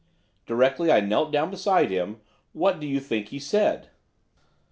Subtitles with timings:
[0.47, 2.21] Directly I knelt down beside him,
[2.53, 3.91] what do you think he said?